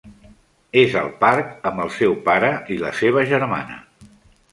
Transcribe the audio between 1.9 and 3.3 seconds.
seu pare i la seva